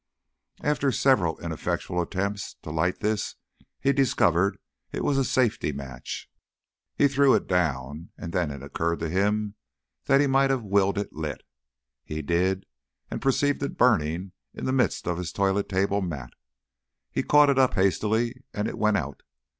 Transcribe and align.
After 0.63 0.91
several 0.91 1.39
ineffectual 1.41 2.01
attempts 2.01 2.55
to 2.63 2.71
light 2.71 3.01
this, 3.01 3.35
he 3.79 3.93
discovered 3.93 4.57
it 4.91 5.03
was 5.03 5.15
a 5.15 5.23
safety 5.23 5.71
match. 5.71 6.27
He 6.95 7.07
threw 7.07 7.35
it 7.35 7.45
down, 7.47 8.09
and 8.17 8.33
then 8.33 8.49
it 8.49 8.63
occurred 8.63 8.97
to 9.01 9.09
him 9.09 9.53
that 10.05 10.19
he 10.19 10.25
might 10.25 10.49
have 10.49 10.63
willed 10.63 10.97
it 10.97 11.13
lit. 11.13 11.43
He 12.03 12.23
did, 12.23 12.65
and 13.11 13.21
perceived 13.21 13.61
it 13.61 13.77
burning 13.77 14.31
in 14.55 14.65
the 14.65 14.73
midst 14.73 15.05
of 15.07 15.19
his 15.19 15.31
toilet 15.31 15.69
table 15.69 16.01
mat. 16.01 16.33
He 17.11 17.21
caught 17.21 17.51
it 17.51 17.59
up 17.59 17.75
hastily, 17.75 18.41
and 18.55 18.67
it 18.67 18.79
went 18.79 18.97
out. 18.97 19.21